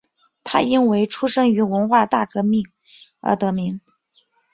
[0.43, 2.63] 他因为出生于文化大革命
[3.19, 3.79] 而得名。